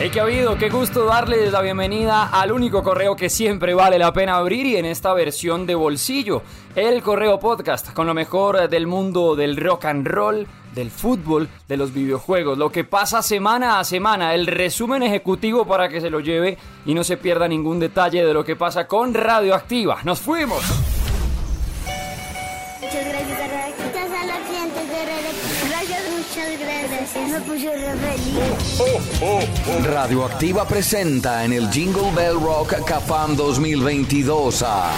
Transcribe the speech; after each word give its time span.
Hey, 0.00 0.10
¿qué 0.12 0.20
ha 0.20 0.22
habido? 0.22 0.56
Qué 0.56 0.70
gusto 0.70 1.06
darles 1.06 1.50
la 1.50 1.60
bienvenida 1.60 2.28
al 2.28 2.52
único 2.52 2.84
correo 2.84 3.16
que 3.16 3.28
siempre 3.28 3.74
vale 3.74 3.98
la 3.98 4.12
pena 4.12 4.36
abrir 4.36 4.64
y 4.64 4.76
en 4.76 4.84
esta 4.84 5.12
versión 5.12 5.66
de 5.66 5.74
bolsillo, 5.74 6.42
el 6.76 7.02
Correo 7.02 7.40
Podcast, 7.40 7.92
con 7.92 8.06
lo 8.06 8.14
mejor 8.14 8.68
del 8.68 8.86
mundo 8.86 9.34
del 9.34 9.56
rock 9.56 9.86
and 9.86 10.06
roll, 10.06 10.46
del 10.72 10.92
fútbol, 10.92 11.48
de 11.66 11.76
los 11.76 11.92
videojuegos, 11.92 12.56
lo 12.56 12.70
que 12.70 12.84
pasa 12.84 13.22
semana 13.22 13.80
a 13.80 13.84
semana, 13.84 14.34
el 14.34 14.46
resumen 14.46 15.02
ejecutivo 15.02 15.66
para 15.66 15.88
que 15.88 16.00
se 16.00 16.10
lo 16.10 16.20
lleve 16.20 16.58
y 16.86 16.94
no 16.94 17.02
se 17.02 17.16
pierda 17.16 17.48
ningún 17.48 17.80
detalle 17.80 18.24
de 18.24 18.32
lo 18.32 18.44
que 18.44 18.54
pasa 18.54 18.86
con 18.86 19.12
Radioactiva. 19.14 19.98
¡Nos 20.04 20.20
fuimos! 20.20 20.62
Muchas 22.80 23.04
gracias 23.04 23.27
muchas 26.38 26.60
gracias. 26.60 27.30
Me 27.30 27.40
puso 27.40 27.72
re 27.72 27.94
feliz. 27.96 29.86
Radioactiva 29.86 30.66
presenta 30.66 31.44
en 31.44 31.52
el 31.52 31.70
Jingle 31.70 32.12
Bell 32.14 32.40
Rock 32.40 32.84
Cafam 32.84 33.36
2022 33.36 34.62
a... 34.66 34.92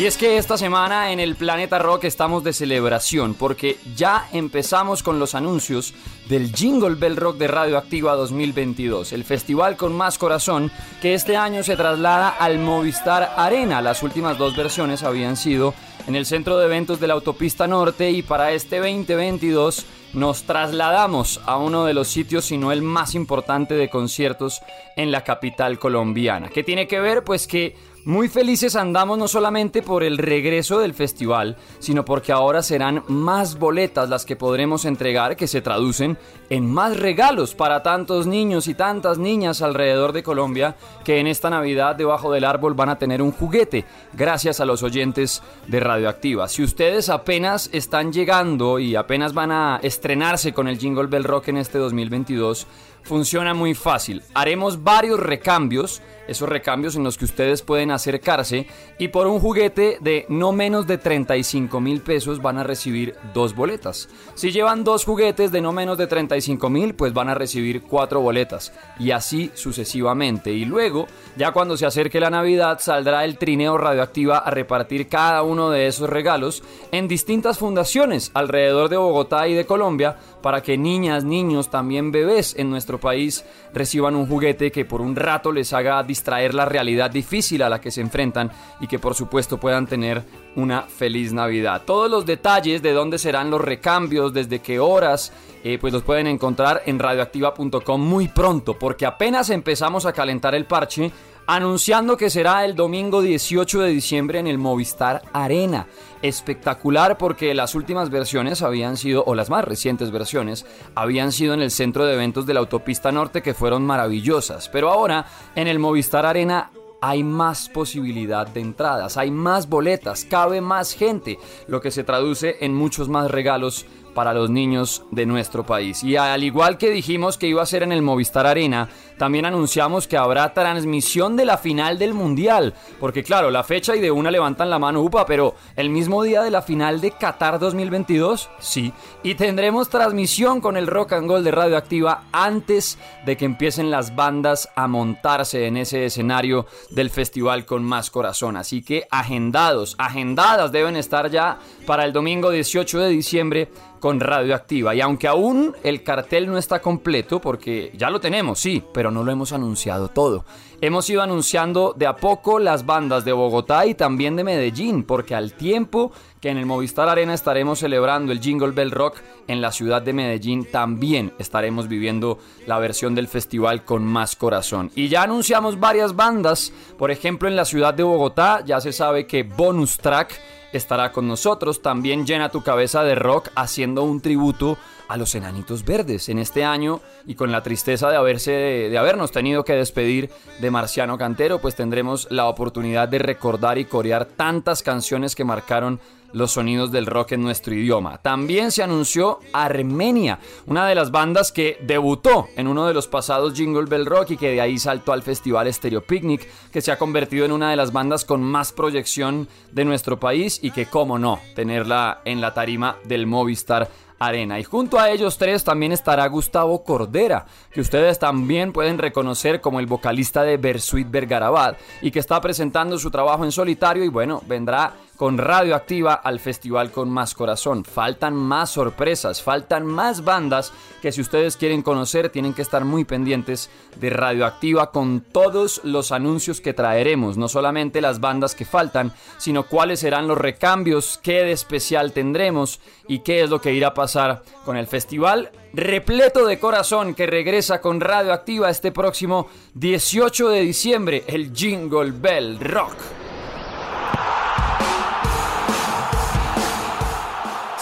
Y 0.00 0.06
es 0.06 0.16
que 0.16 0.36
esta 0.36 0.58
semana 0.58 1.12
en 1.12 1.20
el 1.20 1.36
Planeta 1.36 1.78
Rock 1.78 2.04
estamos 2.04 2.42
de 2.42 2.52
celebración 2.52 3.34
porque 3.34 3.78
ya 3.94 4.26
empezamos 4.32 5.00
con 5.02 5.20
los 5.20 5.36
anuncios 5.36 5.94
del 6.28 6.52
Jingle 6.52 6.96
Bell 6.96 7.16
Rock 7.16 7.36
de 7.36 7.46
Radioactiva 7.46 8.14
2022, 8.14 9.12
el 9.12 9.22
festival 9.22 9.76
con 9.76 9.92
más 9.92 10.18
corazón 10.18 10.72
que 11.00 11.14
este 11.14 11.36
año 11.36 11.62
se 11.62 11.76
traslada 11.76 12.30
al 12.30 12.58
Movistar 12.58 13.34
Arena. 13.36 13.80
Las 13.80 14.02
últimas 14.02 14.38
dos 14.38 14.56
versiones 14.56 15.04
habían 15.04 15.36
sido 15.36 15.72
en 16.06 16.16
el 16.16 16.26
centro 16.26 16.58
de 16.58 16.66
eventos 16.66 17.00
de 17.00 17.06
la 17.06 17.14
Autopista 17.14 17.66
Norte 17.66 18.10
y 18.10 18.22
para 18.22 18.52
este 18.52 18.78
2022 18.78 19.86
nos 20.12 20.42
trasladamos 20.44 21.40
a 21.46 21.56
uno 21.56 21.84
de 21.84 21.94
los 21.94 22.08
sitios, 22.08 22.46
si 22.46 22.58
no 22.58 22.72
el 22.72 22.82
más 22.82 23.14
importante 23.14 23.74
de 23.74 23.88
conciertos 23.88 24.60
en 24.96 25.10
la 25.10 25.24
capital 25.24 25.78
colombiana. 25.78 26.48
¿Qué 26.48 26.62
tiene 26.62 26.86
que 26.86 27.00
ver? 27.00 27.24
Pues 27.24 27.46
que 27.46 27.76
muy 28.04 28.28
felices 28.28 28.74
andamos 28.74 29.16
no 29.16 29.28
solamente 29.28 29.80
por 29.80 30.02
el 30.02 30.18
regreso 30.18 30.80
del 30.80 30.92
festival, 30.92 31.56
sino 31.78 32.04
porque 32.04 32.32
ahora 32.32 32.62
serán 32.62 33.04
más 33.06 33.58
boletas 33.58 34.08
las 34.08 34.24
que 34.24 34.34
podremos 34.34 34.84
entregar 34.84 35.36
que 35.36 35.46
se 35.46 35.62
traducen 35.62 36.18
en 36.50 36.68
más 36.68 36.98
regalos 36.98 37.54
para 37.54 37.82
tantos 37.82 38.26
niños 38.26 38.66
y 38.66 38.74
tantas 38.74 39.18
niñas 39.18 39.62
alrededor 39.62 40.12
de 40.12 40.24
Colombia 40.24 40.74
que 41.04 41.20
en 41.20 41.28
esta 41.28 41.48
Navidad 41.48 41.94
debajo 41.94 42.32
del 42.32 42.44
árbol 42.44 42.74
van 42.74 42.88
a 42.88 42.98
tener 42.98 43.22
un 43.22 43.30
juguete 43.30 43.84
gracias 44.12 44.58
a 44.58 44.64
los 44.64 44.82
oyentes 44.82 45.42
de 45.68 45.78
Radioactiva. 45.78 46.48
Si 46.48 46.64
ustedes 46.64 47.08
apenas 47.08 47.70
están 47.72 48.12
llegando 48.12 48.80
y 48.80 48.96
apenas 48.96 49.32
van 49.32 49.52
a 49.52 49.78
estrenarse 49.80 50.52
con 50.52 50.66
el 50.66 50.78
Jingle 50.78 51.06
Bell 51.06 51.24
Rock 51.24 51.48
en 51.48 51.58
este 51.58 51.78
2022, 51.78 52.66
funciona 53.02 53.54
muy 53.54 53.74
fácil. 53.74 54.22
Haremos 54.34 54.82
varios 54.82 55.20
recambios, 55.20 56.02
esos 56.28 56.48
recambios 56.48 56.96
en 56.96 57.04
los 57.04 57.18
que 57.18 57.24
ustedes 57.24 57.62
pueden 57.62 57.90
acercarse 57.92 58.66
y 58.98 59.08
por 59.08 59.26
un 59.26 59.40
juguete 59.40 59.98
de 60.00 60.26
no 60.28 60.52
menos 60.52 60.86
de 60.86 60.98
35 60.98 61.80
mil 61.80 62.00
pesos 62.00 62.42
van 62.42 62.58
a 62.58 62.64
recibir 62.64 63.14
dos 63.32 63.54
boletas. 63.54 64.08
Si 64.34 64.50
llevan 64.50 64.84
dos 64.84 65.04
juguetes 65.04 65.52
de 65.52 65.60
no 65.60 65.72
menos 65.72 65.98
de 65.98 66.06
35 66.06 66.68
mil, 66.70 66.94
pues 66.94 67.12
van 67.12 67.28
a 67.28 67.34
recibir 67.34 67.82
cuatro 67.82 68.20
boletas 68.20 68.72
y 68.98 69.10
así 69.10 69.50
sucesivamente. 69.54 70.52
Y 70.52 70.64
luego, 70.64 71.06
ya 71.36 71.52
cuando 71.52 71.76
se 71.76 71.86
acerque 71.86 72.20
la 72.20 72.30
Navidad, 72.30 72.78
saldrá 72.80 73.24
el 73.24 73.38
trineo 73.38 73.78
radioactiva 73.78 74.38
a 74.38 74.50
repartir 74.50 75.08
cada 75.08 75.42
uno 75.42 75.70
de 75.70 75.86
esos 75.86 76.08
regalos 76.08 76.62
en 76.90 77.08
distintas 77.08 77.58
fundaciones 77.58 78.30
alrededor 78.34 78.88
de 78.88 78.96
Bogotá 78.96 79.48
y 79.48 79.54
de 79.54 79.66
Colombia 79.66 80.16
para 80.42 80.62
que 80.62 80.76
niñas, 80.76 81.24
niños, 81.24 81.70
también 81.70 82.10
bebés 82.10 82.54
en 82.56 82.70
nuestro 82.70 82.98
país 82.98 83.44
reciban 83.72 84.16
un 84.16 84.26
juguete 84.26 84.70
que 84.70 84.84
por 84.84 85.00
un 85.00 85.16
rato 85.16 85.52
les 85.52 85.72
haga 85.72 86.02
distraer 86.02 86.54
la 86.54 86.64
realidad 86.64 87.10
difícil 87.10 87.62
a 87.62 87.68
la 87.68 87.80
que 87.82 87.90
se 87.90 88.00
enfrentan 88.00 88.50
y 88.80 88.86
que 88.86 88.98
por 88.98 89.14
supuesto 89.14 89.58
puedan 89.58 89.86
tener 89.86 90.22
una 90.56 90.82
feliz 90.82 91.34
Navidad. 91.34 91.82
Todos 91.84 92.10
los 92.10 92.24
detalles 92.24 92.80
de 92.80 92.92
dónde 92.92 93.18
serán 93.18 93.50
los 93.50 93.60
recambios, 93.60 94.32
desde 94.32 94.60
qué 94.60 94.80
horas, 94.80 95.32
eh, 95.64 95.76
pues 95.78 95.92
los 95.92 96.02
pueden 96.02 96.26
encontrar 96.26 96.82
en 96.86 96.98
radioactiva.com 96.98 98.00
muy 98.00 98.28
pronto, 98.28 98.78
porque 98.78 99.04
apenas 99.04 99.50
empezamos 99.50 100.06
a 100.06 100.12
calentar 100.12 100.54
el 100.54 100.64
parche 100.64 101.12
anunciando 101.46 102.16
que 102.16 102.30
será 102.30 102.64
el 102.64 102.74
domingo 102.74 103.20
18 103.20 103.80
de 103.80 103.90
diciembre 103.90 104.38
en 104.38 104.46
el 104.46 104.58
Movistar 104.58 105.22
Arena. 105.32 105.86
Espectacular 106.22 107.18
porque 107.18 107.54
las 107.54 107.74
últimas 107.74 108.10
versiones 108.10 108.62
habían 108.62 108.96
sido, 108.96 109.24
o 109.26 109.34
las 109.34 109.50
más 109.50 109.64
recientes 109.64 110.10
versiones, 110.10 110.64
habían 110.94 111.32
sido 111.32 111.54
en 111.54 111.62
el 111.62 111.70
centro 111.70 112.06
de 112.06 112.14
eventos 112.14 112.46
de 112.46 112.54
la 112.54 112.60
autopista 112.60 113.10
norte 113.10 113.42
que 113.42 113.54
fueron 113.54 113.84
maravillosas. 113.84 114.68
Pero 114.68 114.90
ahora 114.90 115.26
en 115.56 115.66
el 115.66 115.78
Movistar 115.78 116.26
Arena 116.26 116.70
hay 117.02 117.24
más 117.24 117.68
posibilidad 117.68 118.46
de 118.46 118.60
entradas, 118.60 119.16
hay 119.16 119.32
más 119.32 119.68
boletas, 119.68 120.24
cabe 120.24 120.60
más 120.60 120.94
gente, 120.94 121.36
lo 121.66 121.80
que 121.80 121.90
se 121.90 122.04
traduce 122.04 122.58
en 122.60 122.74
muchos 122.74 123.08
más 123.08 123.28
regalos 123.28 123.86
para 124.14 124.34
los 124.34 124.50
niños 124.50 125.04
de 125.10 125.26
nuestro 125.26 125.64
país. 125.64 126.02
Y 126.02 126.16
al 126.16 126.42
igual 126.44 126.78
que 126.78 126.90
dijimos 126.90 127.38
que 127.38 127.46
iba 127.46 127.62
a 127.62 127.66
ser 127.66 127.82
en 127.82 127.92
el 127.92 128.02
Movistar 128.02 128.46
Arena, 128.46 128.88
también 129.18 129.46
anunciamos 129.46 130.08
que 130.08 130.16
habrá 130.16 130.52
transmisión 130.52 131.36
de 131.36 131.44
la 131.44 131.58
final 131.58 131.98
del 131.98 132.14
Mundial. 132.14 132.74
Porque 132.98 133.22
claro, 133.22 133.50
la 133.50 133.62
fecha 133.62 133.94
y 133.94 134.00
de 134.00 134.10
una 134.10 134.30
levantan 134.30 134.70
la 134.70 134.78
mano, 134.78 135.00
upa, 135.00 135.26
pero 135.26 135.54
el 135.76 135.90
mismo 135.90 136.22
día 136.22 136.42
de 136.42 136.50
la 136.50 136.62
final 136.62 137.00
de 137.00 137.12
Qatar 137.12 137.58
2022, 137.58 138.50
sí. 138.58 138.92
Y 139.22 139.34
tendremos 139.34 139.88
transmisión 139.88 140.60
con 140.60 140.76
el 140.76 140.86
Rock 140.86 141.12
and 141.12 141.28
Roll 141.28 141.44
de 141.44 141.50
Radioactiva 141.50 142.24
antes 142.32 142.98
de 143.24 143.36
que 143.36 143.44
empiecen 143.44 143.90
las 143.90 144.16
bandas 144.16 144.68
a 144.74 144.88
montarse 144.88 145.66
en 145.66 145.76
ese 145.76 146.04
escenario 146.06 146.66
del 146.90 147.10
festival 147.10 147.64
con 147.64 147.84
más 147.84 148.10
corazón. 148.10 148.56
Así 148.56 148.82
que 148.82 149.06
agendados, 149.10 149.94
agendadas 149.98 150.72
deben 150.72 150.96
estar 150.96 151.30
ya 151.30 151.58
para 151.86 152.04
el 152.04 152.12
domingo 152.12 152.50
18 152.50 152.98
de 152.98 153.08
diciembre 153.08 153.70
con 154.02 154.18
Radioactiva. 154.18 154.96
Y 154.96 155.00
aunque 155.00 155.28
aún 155.28 155.76
el 155.84 156.02
cartel 156.02 156.48
no 156.48 156.58
está 156.58 156.82
completo, 156.82 157.40
porque 157.40 157.92
ya 157.96 158.10
lo 158.10 158.18
tenemos, 158.18 158.58
sí, 158.58 158.82
pero 158.92 159.12
no 159.12 159.22
lo 159.22 159.30
hemos 159.30 159.52
anunciado 159.52 160.08
todo. 160.08 160.44
Hemos 160.84 161.08
ido 161.08 161.22
anunciando 161.22 161.94
de 161.96 162.08
a 162.08 162.16
poco 162.16 162.58
las 162.58 162.84
bandas 162.84 163.24
de 163.24 163.32
Bogotá 163.32 163.86
y 163.86 163.94
también 163.94 164.34
de 164.34 164.42
Medellín, 164.42 165.04
porque 165.04 165.36
al 165.36 165.52
tiempo 165.52 166.10
que 166.40 166.48
en 166.48 166.58
el 166.58 166.66
Movistar 166.66 167.08
Arena 167.08 167.34
estaremos 167.34 167.78
celebrando 167.78 168.32
el 168.32 168.40
Jingle 168.40 168.72
Bell 168.72 168.90
Rock, 168.90 169.18
en 169.46 169.60
la 169.60 169.70
ciudad 169.70 170.02
de 170.02 170.12
Medellín 170.12 170.64
también 170.64 171.34
estaremos 171.38 171.86
viviendo 171.86 172.40
la 172.66 172.80
versión 172.80 173.14
del 173.14 173.28
festival 173.28 173.84
con 173.84 174.04
más 174.04 174.34
corazón. 174.34 174.90
Y 174.96 175.06
ya 175.06 175.22
anunciamos 175.22 175.78
varias 175.78 176.16
bandas, 176.16 176.72
por 176.98 177.12
ejemplo 177.12 177.46
en 177.46 177.54
la 177.54 177.64
ciudad 177.64 177.94
de 177.94 178.02
Bogotá 178.02 178.64
ya 178.66 178.80
se 178.80 178.92
sabe 178.92 179.28
que 179.28 179.44
Bonus 179.44 179.98
Track 179.98 180.40
estará 180.72 181.12
con 181.12 181.28
nosotros. 181.28 181.80
También 181.80 182.26
llena 182.26 182.48
tu 182.48 182.62
cabeza 182.62 183.04
de 183.04 183.14
rock 183.14 183.50
haciendo 183.54 184.02
un 184.02 184.20
tributo 184.20 184.78
a 185.12 185.18
los 185.18 185.34
enanitos 185.34 185.84
verdes 185.84 186.30
en 186.30 186.38
este 186.38 186.64
año 186.64 187.02
y 187.26 187.34
con 187.34 187.52
la 187.52 187.62
tristeza 187.62 188.10
de 188.10 188.16
haberse 188.16 188.50
de 188.50 188.98
habernos 188.98 189.30
tenido 189.30 189.62
que 189.62 189.74
despedir 189.74 190.30
de 190.58 190.70
Marciano 190.70 191.18
Cantero, 191.18 191.60
pues 191.60 191.76
tendremos 191.76 192.26
la 192.30 192.46
oportunidad 192.46 193.08
de 193.08 193.18
recordar 193.18 193.76
y 193.76 193.84
corear 193.84 194.24
tantas 194.24 194.82
canciones 194.82 195.34
que 195.34 195.44
marcaron 195.44 196.00
los 196.32 196.52
sonidos 196.52 196.90
del 196.90 197.04
rock 197.04 197.32
en 197.32 197.42
nuestro 197.42 197.74
idioma. 197.74 198.16
También 198.22 198.70
se 198.70 198.82
anunció 198.82 199.40
Armenia, 199.52 200.38
una 200.64 200.86
de 200.86 200.94
las 200.94 201.10
bandas 201.10 201.52
que 201.52 201.76
debutó 201.82 202.48
en 202.56 202.68
uno 202.68 202.86
de 202.86 202.94
los 202.94 203.06
pasados 203.06 203.52
Jingle 203.52 203.84
Bell 203.84 204.06
Rock 204.06 204.30
y 204.30 204.36
que 204.38 204.52
de 204.52 204.62
ahí 204.62 204.78
saltó 204.78 205.12
al 205.12 205.22
festival 205.22 205.70
Stereo 205.70 206.00
Picnic, 206.00 206.48
que 206.70 206.80
se 206.80 206.90
ha 206.90 206.96
convertido 206.96 207.44
en 207.44 207.52
una 207.52 207.68
de 207.70 207.76
las 207.76 207.92
bandas 207.92 208.24
con 208.24 208.42
más 208.42 208.72
proyección 208.72 209.46
de 209.72 209.84
nuestro 209.84 210.18
país 210.18 210.58
y 210.62 210.70
que, 210.70 210.86
cómo 210.86 211.18
no, 211.18 211.38
tenerla 211.54 212.22
en 212.24 212.40
la 212.40 212.54
tarima 212.54 212.96
del 213.04 213.26
Movistar 213.26 213.90
Arena. 214.26 214.58
Y 214.58 214.64
junto 214.64 214.98
a 214.98 215.10
ellos 215.10 215.38
tres 215.38 215.64
también 215.64 215.92
estará 215.92 216.26
Gustavo 216.26 216.84
Cordera, 216.84 217.46
que 217.72 217.80
ustedes 217.80 218.18
también 218.18 218.72
pueden 218.72 218.98
reconocer 218.98 219.60
como 219.60 219.80
el 219.80 219.86
vocalista 219.86 220.42
de 220.42 220.56
Bersuit 220.56 221.10
Vergarabat 221.10 221.78
y 222.00 222.10
que 222.10 222.18
está 222.18 222.40
presentando 222.40 222.98
su 222.98 223.10
trabajo 223.10 223.44
en 223.44 223.52
solitario 223.52 224.04
y 224.04 224.08
bueno, 224.08 224.42
vendrá 224.46 224.94
con 225.22 225.38
Radioactiva 225.38 226.14
al 226.14 226.40
festival 226.40 226.90
con 226.90 227.08
más 227.08 227.34
corazón. 227.34 227.84
Faltan 227.84 228.34
más 228.34 228.70
sorpresas, 228.70 229.40
faltan 229.40 229.86
más 229.86 230.24
bandas 230.24 230.72
que 231.00 231.12
si 231.12 231.20
ustedes 231.20 231.56
quieren 231.56 231.82
conocer 231.82 232.28
tienen 232.28 232.54
que 232.54 232.62
estar 232.62 232.84
muy 232.84 233.04
pendientes 233.04 233.70
de 234.00 234.10
Radioactiva 234.10 234.90
con 234.90 235.20
todos 235.20 235.80
los 235.84 236.10
anuncios 236.10 236.60
que 236.60 236.74
traeremos, 236.74 237.36
no 237.36 237.46
solamente 237.46 238.00
las 238.00 238.18
bandas 238.18 238.56
que 238.56 238.64
faltan, 238.64 239.12
sino 239.38 239.62
cuáles 239.68 240.00
serán 240.00 240.26
los 240.26 240.38
recambios, 240.38 241.20
qué 241.22 241.44
de 241.44 241.52
especial 241.52 242.10
tendremos 242.10 242.80
y 243.06 243.20
qué 243.20 243.44
es 243.44 243.50
lo 243.50 243.60
que 243.60 243.74
irá 243.74 243.90
a 243.90 243.94
pasar 243.94 244.42
con 244.64 244.76
el 244.76 244.88
festival 244.88 245.52
repleto 245.72 246.46
de 246.46 246.58
corazón 246.58 247.14
que 247.14 247.28
regresa 247.28 247.80
con 247.80 248.00
Radioactiva 248.00 248.70
este 248.70 248.90
próximo 248.90 249.46
18 249.74 250.48
de 250.48 250.60
diciembre, 250.62 251.22
el 251.28 251.54
Jingle 251.54 252.10
Bell 252.10 252.58
Rock. 252.58 253.21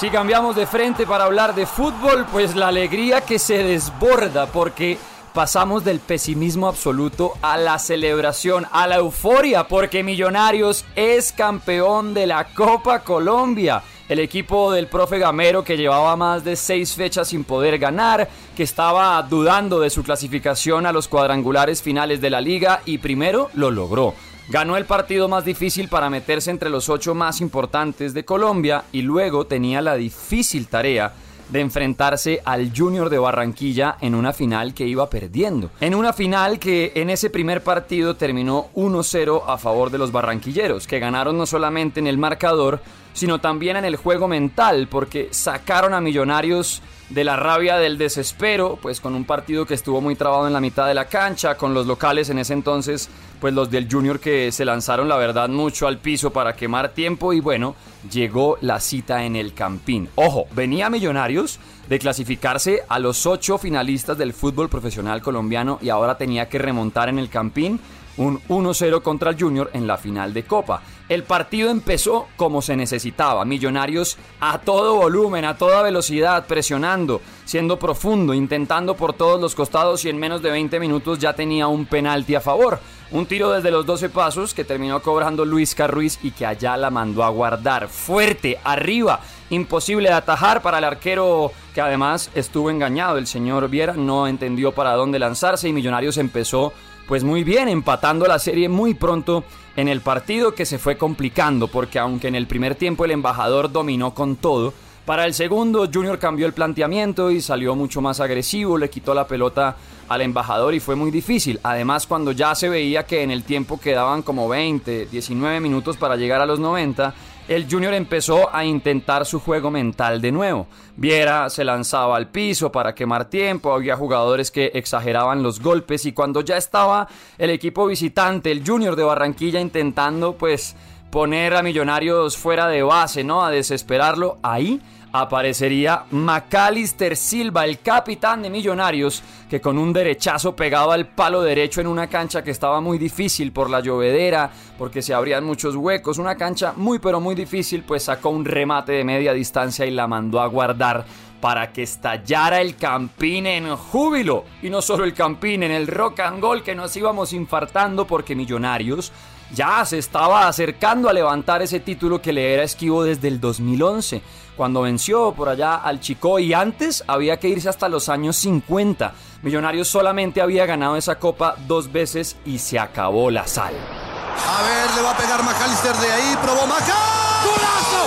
Si 0.00 0.08
cambiamos 0.08 0.56
de 0.56 0.67
frente 0.67 1.06
para 1.06 1.25
hablar 1.25 1.55
de 1.55 1.67
fútbol, 1.67 2.25
pues 2.32 2.56
la 2.56 2.69
alegría 2.69 3.20
que 3.20 3.38
se 3.38 3.62
desborda 3.62 4.47
porque 4.47 4.97
pasamos 5.35 5.85
del 5.85 6.00
pesimismo 6.00 6.69
absoluto 6.69 7.35
a 7.43 7.58
la 7.58 7.79
celebración, 7.79 8.67
a 8.73 8.87
la 8.87 8.97
euforia, 8.97 9.69
porque 9.69 10.02
Millonarios 10.02 10.87
es 10.97 11.32
campeón 11.32 12.14
de 12.14 12.26
la 12.26 12.47
Copa 12.55 13.00
Colombia. 13.00 13.82
El 14.08 14.20
equipo 14.20 14.73
del 14.73 14.87
profe 14.87 15.19
Gamero 15.19 15.64
que 15.64 15.76
llevaba 15.76 16.17
más 16.17 16.44
de 16.44 16.56
seis 16.56 16.94
fechas 16.94 17.29
sin 17.29 17.44
poder 17.44 17.79
ganar, 17.79 18.26
que 18.56 18.62
estaba 18.62 19.23
dudando 19.25 19.81
de 19.81 19.91
su 19.91 20.02
clasificación 20.02 20.87
a 20.87 20.93
los 20.93 21.08
cuadrangulares 21.08 21.82
finales 21.82 22.23
de 22.23 22.31
la 22.31 22.41
liga 22.41 22.81
y 22.87 22.97
primero 22.97 23.50
lo 23.52 23.70
logró. 23.70 24.14
Ganó 24.50 24.76
el 24.76 24.85
partido 24.85 25.29
más 25.29 25.44
difícil 25.44 25.88
para 25.88 26.11
meterse 26.11 26.50
entre 26.50 26.70
los 26.70 26.88
ocho 26.88 27.14
más 27.14 27.41
importantes 27.41 28.14
de 28.14 28.25
Colombia 28.25 28.82
y 28.91 29.02
luego 29.02 29.47
tenía 29.47 29.81
la 29.81 29.94
difícil 29.94 30.67
tarea 30.67 31.12
de 31.50 31.61
enfrentarse 31.61 32.43
al 32.44 32.73
Junior 32.76 33.11
de 33.11 33.19
Barranquilla 33.19 33.97
en 34.00 34.17
una 34.17 34.32
final 34.32 34.75
que 34.75 34.88
iba 34.88 35.08
perdiendo. 35.08 35.70
En 35.81 35.94
una 35.94 36.12
final 36.12 36.58
que 36.58 36.91
en 36.97 37.11
ese 37.11 37.31
primer 37.31 37.62
partido 37.62 38.17
terminó 38.17 38.70
1-0 38.75 39.44
a 39.47 39.56
favor 39.56 39.91
de 39.91 39.99
los 39.99 40.11
barranquilleros, 40.11 40.88
que 40.88 40.99
ganaron 40.99 41.38
no 41.38 41.47
solamente 41.47 42.00
en 42.00 42.08
el 42.08 42.19
marcador, 42.19 42.81
sino 43.12 43.40
también 43.40 43.76
en 43.76 43.84
el 43.84 43.96
juego 43.96 44.28
mental, 44.28 44.88
porque 44.90 45.28
sacaron 45.30 45.94
a 45.94 46.00
Millonarios 46.00 46.82
de 47.10 47.24
la 47.24 47.36
rabia 47.36 47.76
del 47.76 47.98
desespero, 47.98 48.78
pues 48.80 49.00
con 49.00 49.14
un 49.14 49.24
partido 49.24 49.66
que 49.66 49.74
estuvo 49.74 50.00
muy 50.00 50.14
trabado 50.14 50.46
en 50.46 50.52
la 50.52 50.60
mitad 50.60 50.86
de 50.86 50.94
la 50.94 51.06
cancha, 51.06 51.56
con 51.56 51.74
los 51.74 51.86
locales 51.86 52.30
en 52.30 52.38
ese 52.38 52.52
entonces, 52.52 53.08
pues 53.40 53.52
los 53.52 53.70
del 53.70 53.90
Junior 53.90 54.20
que 54.20 54.52
se 54.52 54.64
lanzaron 54.64 55.08
la 55.08 55.16
verdad 55.16 55.48
mucho 55.48 55.88
al 55.88 55.98
piso 55.98 56.30
para 56.30 56.54
quemar 56.54 56.90
tiempo 56.90 57.32
y 57.32 57.40
bueno, 57.40 57.74
llegó 58.10 58.58
la 58.60 58.78
cita 58.78 59.24
en 59.24 59.34
el 59.34 59.54
Campín. 59.54 60.08
Ojo, 60.14 60.46
venía 60.52 60.88
Millonarios 60.88 61.58
de 61.88 61.98
clasificarse 61.98 62.84
a 62.88 63.00
los 63.00 63.26
ocho 63.26 63.58
finalistas 63.58 64.16
del 64.16 64.32
fútbol 64.32 64.68
profesional 64.68 65.20
colombiano 65.20 65.78
y 65.82 65.88
ahora 65.88 66.16
tenía 66.16 66.48
que 66.48 66.58
remontar 66.58 67.08
en 67.08 67.18
el 67.18 67.28
Campín 67.28 67.80
un 68.20 68.38
1-0 68.49 69.00
contra 69.00 69.31
el 69.31 69.40
Junior 69.40 69.70
en 69.72 69.87
la 69.87 69.96
final 69.96 70.34
de 70.34 70.43
Copa. 70.43 70.82
El 71.08 71.25
partido 71.25 71.70
empezó 71.70 72.28
como 72.37 72.61
se 72.61 72.76
necesitaba, 72.76 73.46
Millonarios 73.46 74.19
a 74.40 74.58
todo 74.58 74.96
volumen, 74.96 75.46
a 75.46 75.56
toda 75.56 75.82
velocidad, 75.82 76.46
presionando, 76.46 77.22
siendo 77.46 77.78
profundo, 77.78 78.34
intentando 78.34 78.94
por 78.94 79.14
todos 79.14 79.40
los 79.40 79.55
costados 79.55 80.05
y 80.05 80.11
en 80.11 80.19
menos 80.19 80.43
de 80.43 80.50
20 80.50 80.78
minutos 80.78 81.19
ya 81.19 81.32
tenía 81.32 81.67
un 81.67 81.87
penalti 81.87 82.34
a 82.34 82.43
favor. 82.43 82.78
Un 83.11 83.26
tiro 83.26 83.50
desde 83.50 83.70
los 83.70 83.87
12 83.87 84.11
pasos 84.11 84.55
que 84.55 84.64
terminó 84.64 85.00
cobrando 85.00 85.44
Luis 85.44 85.75
Carruiz 85.75 86.19
y 86.23 86.31
que 86.31 86.46
allá 86.46 86.76
la 86.76 86.90
mandó 86.90 87.25
a 87.25 87.31
guardar. 87.31 87.88
Fuerte, 87.88 88.61
arriba, 88.62 89.20
imposible 89.49 90.11
de 90.11 90.14
atajar 90.14 90.62
para 90.62 90.78
el 90.78 90.84
arquero 90.84 91.50
que 91.75 91.81
además 91.81 92.31
estuvo 92.34 92.70
engañado. 92.70 93.16
El 93.16 93.26
señor 93.26 93.69
Viera 93.69 93.94
no 93.94 94.28
entendió 94.28 94.73
para 94.73 94.93
dónde 94.93 95.19
lanzarse 95.19 95.69
y 95.69 95.73
Millonarios 95.73 96.19
empezó 96.19 96.73
pues 97.10 97.24
muy 97.24 97.42
bien, 97.42 97.68
empatando 97.68 98.24
la 98.28 98.38
serie 98.38 98.68
muy 98.68 98.94
pronto 98.94 99.42
en 99.74 99.88
el 99.88 100.00
partido 100.00 100.54
que 100.54 100.64
se 100.64 100.78
fue 100.78 100.96
complicando, 100.96 101.66
porque 101.66 101.98
aunque 101.98 102.28
en 102.28 102.36
el 102.36 102.46
primer 102.46 102.76
tiempo 102.76 103.04
el 103.04 103.10
embajador 103.10 103.72
dominó 103.72 104.14
con 104.14 104.36
todo, 104.36 104.72
para 105.06 105.26
el 105.26 105.34
segundo 105.34 105.90
Junior 105.92 106.20
cambió 106.20 106.46
el 106.46 106.52
planteamiento 106.52 107.32
y 107.32 107.40
salió 107.40 107.74
mucho 107.74 108.00
más 108.00 108.20
agresivo, 108.20 108.78
le 108.78 108.88
quitó 108.88 109.12
la 109.12 109.26
pelota 109.26 109.74
al 110.08 110.20
embajador 110.20 110.72
y 110.72 110.78
fue 110.78 110.94
muy 110.94 111.10
difícil. 111.10 111.58
Además, 111.64 112.06
cuando 112.06 112.30
ya 112.30 112.54
se 112.54 112.68
veía 112.68 113.04
que 113.04 113.24
en 113.24 113.32
el 113.32 113.42
tiempo 113.42 113.80
quedaban 113.80 114.22
como 114.22 114.48
20, 114.48 115.06
19 115.06 115.58
minutos 115.58 115.96
para 115.96 116.14
llegar 116.14 116.40
a 116.40 116.46
los 116.46 116.60
90, 116.60 117.12
el 117.50 117.67
Junior 117.69 117.93
empezó 117.94 118.55
a 118.55 118.64
intentar 118.64 119.26
su 119.26 119.41
juego 119.41 119.73
mental 119.73 120.20
de 120.20 120.31
nuevo. 120.31 120.69
Viera 120.97 121.50
se 121.50 121.64
lanzaba 121.64 122.17
al 122.17 122.29
piso 122.29 122.70
para 122.70 122.94
quemar 122.94 123.25
tiempo, 123.25 123.75
había 123.75 123.97
jugadores 123.97 124.52
que 124.52 124.70
exageraban 124.73 125.43
los 125.43 125.58
golpes 125.61 126.06
y 126.06 126.12
cuando 126.12 126.43
ya 126.43 126.56
estaba 126.56 127.08
el 127.38 127.50
equipo 127.50 127.87
visitante, 127.87 128.52
el 128.52 128.62
Junior 128.64 128.94
de 128.94 129.02
Barranquilla 129.02 129.58
intentando 129.58 130.35
pues 130.35 130.76
poner 131.10 131.54
a 131.54 131.62
Millonarios 131.62 132.36
fuera 132.36 132.68
de 132.68 132.82
base, 132.82 133.24
¿no? 133.24 133.44
A 133.44 133.50
desesperarlo, 133.50 134.38
ahí 134.42 134.80
aparecería 135.12 136.04
Macalister 136.12 137.16
Silva, 137.16 137.64
el 137.64 137.80
capitán 137.80 138.42
de 138.42 138.50
Millonarios, 138.50 139.22
que 139.48 139.60
con 139.60 139.76
un 139.76 139.92
derechazo 139.92 140.54
pegaba 140.54 140.94
al 140.94 141.08
palo 141.08 141.42
derecho 141.42 141.80
en 141.80 141.88
una 141.88 142.06
cancha 142.06 142.44
que 142.44 142.52
estaba 142.52 142.80
muy 142.80 142.96
difícil 142.96 143.52
por 143.52 143.68
la 143.68 143.80
llovedera, 143.80 144.50
porque 144.78 145.02
se 145.02 145.12
abrían 145.12 145.44
muchos 145.44 145.74
huecos, 145.74 146.18
una 146.18 146.36
cancha 146.36 146.74
muy 146.76 147.00
pero 147.00 147.20
muy 147.20 147.34
difícil, 147.34 147.82
pues 147.82 148.04
sacó 148.04 148.30
un 148.30 148.44
remate 148.44 148.92
de 148.92 149.04
media 149.04 149.32
distancia 149.32 149.84
y 149.84 149.90
la 149.90 150.06
mandó 150.06 150.40
a 150.40 150.46
guardar 150.46 151.04
para 151.40 151.72
que 151.72 151.82
estallara 151.82 152.60
el 152.60 152.76
Campín 152.76 153.46
en 153.46 153.74
júbilo. 153.74 154.44
Y 154.62 154.70
no 154.70 154.82
solo 154.82 155.04
el 155.04 155.14
Campín, 155.14 155.62
en 155.62 155.72
el 155.72 155.86
rock 155.86 156.20
and 156.20 156.42
roll 156.42 156.62
que 156.62 156.74
nos 156.74 156.94
íbamos 156.96 157.32
infartando 157.32 158.06
porque 158.06 158.36
Millonarios 158.36 159.10
ya 159.55 159.85
se 159.85 159.99
estaba 159.99 160.49
acercando 160.49 161.08
a 161.08 161.12
levantar 161.12 161.62
ese 161.62 161.81
título 161.81 162.20
que 162.20 162.32
le 162.32 162.55
era 162.55 162.62
esquivo 162.62 163.05
desde 163.05 163.29
el 163.29 163.41
2011 163.41 164.23
cuando 164.56 164.82
venció 164.82 165.32
por 165.32 165.49
allá 165.49 165.76
al 165.76 166.00
Chico 166.00 166.38
y 166.38 166.52
antes 166.52 167.02
había 167.06 167.38
que 167.38 167.49
irse 167.49 167.69
hasta 167.69 167.88
los 167.88 168.08
años 168.08 168.37
50. 168.37 169.14
Millonarios 169.43 169.88
solamente 169.88 170.43
había 170.43 170.67
ganado 170.67 170.97
esa 170.97 171.19
copa 171.19 171.56
dos 171.67 171.91
veces 171.91 172.37
y 172.44 172.58
se 172.58 172.79
acabó 172.79 173.31
la 173.31 173.47
sal. 173.47 173.73
A 173.73 174.62
ver, 174.62 174.91
le 174.97 175.02
va 175.02 175.12
a 175.12 175.17
pegar 175.17 175.43
McAllister 175.43 175.97
de 175.97 176.12
ahí, 176.12 176.37
probó 176.43 176.67
Maca. 176.67 176.99
¡Golazo! 177.43 178.02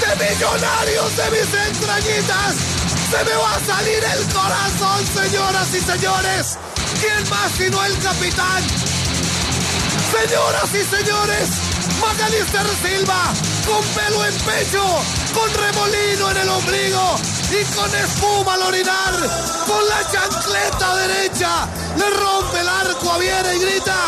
de 0.00 0.10
millonarios 0.24 1.10
de 1.16 1.26
mis 1.30 1.50
entrañitas, 1.68 2.54
se 3.10 3.20
me 3.24 3.34
va 3.34 3.50
a 3.54 3.60
salir 3.60 4.04
el 4.04 4.26
corazón, 4.32 5.06
señoras 5.14 5.74
y 5.74 5.80
señores. 5.80 6.58
¿Quién 7.00 7.28
más 7.28 7.52
sino 7.56 7.84
el 7.84 7.98
capitán? 7.98 8.62
Señoras 10.12 10.74
y 10.74 10.84
señores, 10.96 11.48
Macalister 12.00 12.66
Silva, 12.82 13.22
con 13.66 13.84
pelo 13.94 14.24
en 14.24 14.36
pecho, 14.38 14.84
con 15.32 15.52
remolino 15.54 16.30
en 16.30 16.36
el 16.36 16.48
ombligo 16.48 17.16
y 17.50 17.64
con 17.74 17.94
espuma 17.94 18.54
al 18.54 18.62
orinar, 18.62 19.14
con 19.66 19.88
la 19.88 20.10
chancleta 20.10 20.96
derecha, 20.96 21.68
le 21.96 22.10
rompe 22.10 22.60
el 22.60 22.68
arco 22.68 23.12
a 23.12 23.18
Viera 23.18 23.54
y 23.54 23.58
grita, 23.58 24.01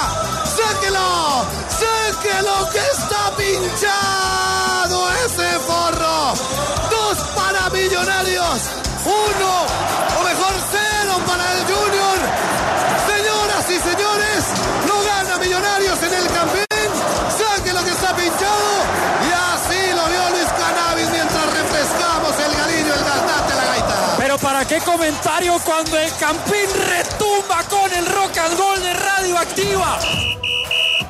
cuando 25.65 25.99
el 25.99 26.11
Campín 26.19 26.67
retumba 26.89 27.63
con 27.69 27.93
el 27.93 28.07
rock 28.07 28.39
and 28.39 28.59
roll 28.59 28.81
de 28.83 28.95
Radioactiva? 28.95 29.99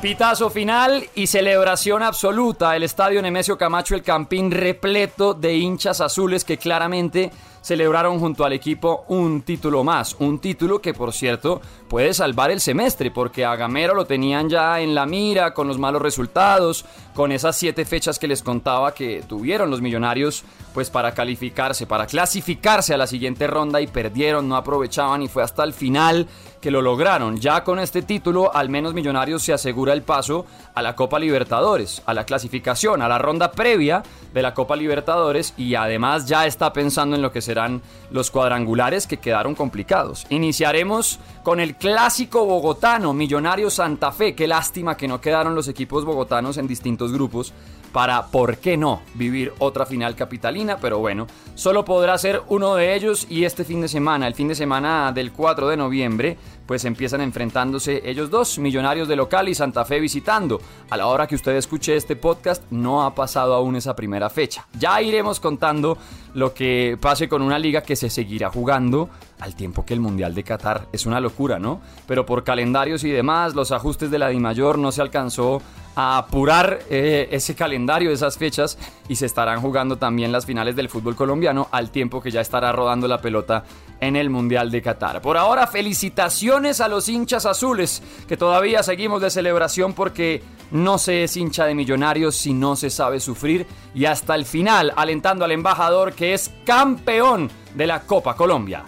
Pitazo 0.01 0.49
final 0.49 1.07
y 1.15 1.27
celebración 1.27 2.03
absoluta. 2.03 2.75
El 2.75 2.83
estadio 2.83 3.21
Nemesio 3.21 3.57
Camacho, 3.57 3.95
el 3.95 4.03
Campín 4.03 4.51
repleto 4.51 5.33
de 5.33 5.55
hinchas 5.55 6.01
azules 6.01 6.43
que 6.43 6.57
claramente 6.57 7.31
celebraron 7.65 8.19
junto 8.19 8.45
al 8.45 8.53
equipo 8.53 9.05
un 9.07 9.41
título 9.41 9.83
más. 9.83 10.15
Un 10.19 10.37
título 10.37 10.79
que, 10.79 10.93
por 10.93 11.11
cierto, 11.11 11.61
puede 11.89 12.13
salvar 12.13 12.51
el 12.51 12.61
semestre, 12.61 13.09
porque 13.09 13.43
a 13.43 13.55
Gamero 13.55 13.95
lo 13.95 14.05
tenían 14.05 14.49
ya 14.49 14.79
en 14.81 14.93
la 14.93 15.07
mira 15.07 15.55
con 15.55 15.67
los 15.67 15.79
malos 15.79 16.03
resultados, 16.03 16.85
con 17.15 17.31
esas 17.31 17.57
siete 17.57 17.83
fechas 17.83 18.19
que 18.19 18.27
les 18.27 18.43
contaba 18.43 18.93
que 18.93 19.23
tuvieron 19.27 19.71
los 19.71 19.81
millonarios, 19.81 20.43
pues 20.75 20.91
para 20.91 21.15
calificarse, 21.15 21.87
para 21.87 22.05
clasificarse 22.05 22.93
a 22.93 22.97
la 22.97 23.07
siguiente 23.07 23.47
ronda 23.47 23.81
y 23.81 23.87
perdieron, 23.87 24.47
no 24.47 24.57
aprovechaban 24.57 25.23
y 25.23 25.27
fue 25.27 25.41
hasta 25.41 25.63
el 25.63 25.73
final 25.73 26.27
que 26.65 26.71
lo 26.71 26.81
lograron. 26.81 27.37
Ya 27.37 27.63
con 27.63 27.77
este 27.77 28.01
título, 28.01 28.51
al 28.51 28.69
menos 28.69 28.95
Millonarios 28.95 29.43
se 29.43 29.53
asegura 29.53 29.93
el 29.93 30.01
paso 30.01 30.47
a 30.73 30.81
la 30.81 30.95
Copa 30.95 31.19
Libertadores, 31.19 32.01
a 32.07 32.13
la 32.15 32.25
clasificación, 32.25 33.03
a 33.03 33.07
la 33.07 33.19
ronda 33.19 33.51
previa 33.51 34.01
de 34.33 34.41
la 34.41 34.55
Copa 34.55 34.75
Libertadores 34.75 35.53
y 35.57 35.75
además 35.75 36.25
ya 36.25 36.47
está 36.47 36.73
pensando 36.73 37.15
en 37.15 37.21
lo 37.21 37.31
que 37.31 37.41
serán 37.41 37.83
los 38.09 38.31
cuadrangulares 38.31 39.05
que 39.05 39.17
quedaron 39.17 39.53
complicados. 39.53 40.25
Iniciaremos 40.31 41.19
con 41.43 41.59
el 41.59 41.75
clásico 41.75 42.47
bogotano, 42.47 43.13
Millonario 43.13 43.69
Santa 43.69 44.11
Fe. 44.11 44.33
Qué 44.33 44.47
lástima 44.47 44.97
que 44.97 45.07
no 45.07 45.21
quedaron 45.21 45.53
los 45.53 45.67
equipos 45.67 46.03
bogotanos 46.03 46.57
en 46.57 46.65
distintos 46.65 47.13
grupos 47.13 47.53
para, 47.95 48.25
¿por 48.27 48.57
qué 48.57 48.75
no?, 48.75 49.03
vivir 49.13 49.53
otra 49.57 49.85
final 49.85 50.17
capitalina, 50.17 50.75
pero 50.81 50.99
bueno, 50.99 51.27
solo 51.53 51.85
podrá 51.85 52.17
ser 52.17 52.41
uno 52.49 52.75
de 52.75 52.93
ellos 52.93 53.25
y 53.29 53.45
este 53.45 53.63
fin 53.63 53.79
de 53.79 53.87
semana, 53.87 54.27
el 54.27 54.35
fin 54.35 54.49
de 54.49 54.55
semana 54.55 55.13
del 55.13 55.31
4 55.31 55.69
de 55.69 55.77
noviembre, 55.77 56.37
pues 56.65 56.83
empiezan 56.83 57.21
enfrentándose 57.21 58.01
ellos 58.03 58.29
dos, 58.29 58.59
Millonarios 58.59 59.07
de 59.07 59.15
local 59.15 59.47
y 59.47 59.55
Santa 59.55 59.85
Fe 59.85 60.01
visitando. 60.01 60.59
A 60.89 60.97
la 60.97 61.07
hora 61.07 61.25
que 61.25 61.35
usted 61.35 61.55
escuche 61.55 61.95
este 61.95 62.17
podcast 62.17 62.63
no 62.69 63.05
ha 63.05 63.15
pasado 63.15 63.53
aún 63.53 63.77
esa 63.77 63.95
primera 63.95 64.29
fecha. 64.29 64.67
Ya 64.77 65.01
iremos 65.01 65.39
contando 65.39 65.97
lo 66.33 66.53
que 66.53 66.97
pase 66.99 67.29
con 67.29 67.41
una 67.41 67.57
liga 67.57 67.81
que 67.81 67.95
se 67.95 68.09
seguirá 68.09 68.49
jugando 68.49 69.09
al 69.39 69.55
tiempo 69.55 69.85
que 69.85 69.93
el 69.93 70.01
Mundial 70.01 70.35
de 70.35 70.43
Qatar. 70.43 70.87
Es 70.91 71.05
una 71.05 71.21
locura, 71.21 71.59
¿no? 71.59 71.79
Pero 72.07 72.25
por 72.25 72.43
calendarios 72.43 73.05
y 73.05 73.11
demás, 73.11 73.55
los 73.55 73.71
ajustes 73.71 74.11
de 74.11 74.19
la 74.19 74.27
DIMAYOR 74.27 74.77
no 74.79 74.91
se 74.91 75.01
alcanzó 75.01 75.61
a 75.95 76.17
apurar 76.17 76.79
eh, 76.89 77.29
ese 77.31 77.55
calendario, 77.55 78.11
esas 78.11 78.37
fechas, 78.37 78.77
y 79.07 79.15
se 79.15 79.25
estarán 79.25 79.61
jugando 79.61 79.97
también 79.97 80.31
las 80.31 80.45
finales 80.45 80.75
del 80.75 80.89
fútbol 80.89 81.15
colombiano 81.15 81.67
al 81.71 81.91
tiempo 81.91 82.21
que 82.21 82.31
ya 82.31 82.41
estará 82.41 82.71
rodando 82.71 83.07
la 83.07 83.21
pelota 83.21 83.63
en 83.99 84.15
el 84.15 84.29
Mundial 84.29 84.71
de 84.71 84.81
Qatar. 84.81 85.21
Por 85.21 85.37
ahora, 85.37 85.67
felicitaciones 85.67 86.81
a 86.81 86.87
los 86.87 87.07
hinchas 87.07 87.45
azules, 87.45 88.03
que 88.27 88.37
todavía 88.37 88.83
seguimos 88.83 89.21
de 89.21 89.29
celebración 89.29 89.93
porque 89.93 90.43
no 90.71 90.97
se 90.97 91.23
es 91.23 91.37
hincha 91.37 91.65
de 91.65 91.75
millonarios 91.75 92.35
si 92.35 92.53
no 92.53 92.75
se 92.75 92.89
sabe 92.89 93.19
sufrir, 93.19 93.65
y 93.93 94.05
hasta 94.05 94.35
el 94.35 94.45
final, 94.45 94.93
alentando 94.95 95.45
al 95.45 95.51
embajador 95.51 96.13
que 96.13 96.33
es 96.33 96.51
campeón 96.65 97.49
de 97.73 97.87
la 97.87 98.01
Copa 98.01 98.35
Colombia. 98.35 98.83